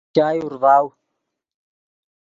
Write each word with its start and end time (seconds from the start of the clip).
چائے 0.15 0.39
اورڤاؤ 0.43 0.85